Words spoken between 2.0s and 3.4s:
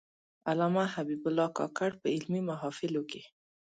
په علمي محافلو کې.